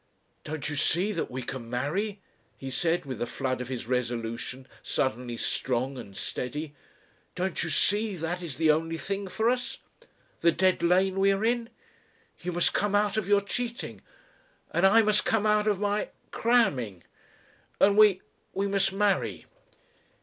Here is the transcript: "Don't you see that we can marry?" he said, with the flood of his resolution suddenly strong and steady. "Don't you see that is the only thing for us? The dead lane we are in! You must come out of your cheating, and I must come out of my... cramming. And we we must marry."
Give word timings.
"Don't 0.43 0.67
you 0.67 0.75
see 0.75 1.11
that 1.11 1.29
we 1.29 1.43
can 1.43 1.69
marry?" 1.69 2.23
he 2.57 2.71
said, 2.71 3.05
with 3.05 3.19
the 3.19 3.27
flood 3.27 3.61
of 3.61 3.67
his 3.67 3.85
resolution 3.85 4.67
suddenly 4.81 5.37
strong 5.37 5.95
and 5.99 6.17
steady. 6.17 6.73
"Don't 7.35 7.61
you 7.61 7.69
see 7.69 8.15
that 8.15 8.41
is 8.41 8.55
the 8.55 8.71
only 8.71 8.97
thing 8.97 9.27
for 9.27 9.47
us? 9.47 9.77
The 10.39 10.51
dead 10.51 10.81
lane 10.81 11.19
we 11.19 11.31
are 11.31 11.45
in! 11.45 11.69
You 12.39 12.51
must 12.51 12.73
come 12.73 12.95
out 12.95 13.15
of 13.15 13.27
your 13.29 13.41
cheating, 13.41 14.01
and 14.73 14.87
I 14.87 15.03
must 15.03 15.23
come 15.23 15.45
out 15.45 15.67
of 15.67 15.79
my... 15.79 16.09
cramming. 16.31 17.03
And 17.79 17.95
we 17.95 18.21
we 18.53 18.65
must 18.65 18.91
marry." 18.91 19.45